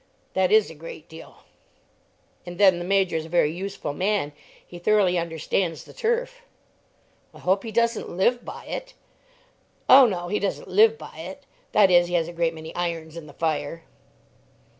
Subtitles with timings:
[0.33, 1.43] "That is a great deal."
[2.43, 4.31] "And then the Major is a very useful man.
[4.65, 6.41] He thoroughly understands the turf."
[7.35, 8.95] "I hope he doesn't live by it?"
[9.87, 11.43] "Oh no; he doesn't live by it.
[11.73, 13.83] That is, he has a great many irons in the fire."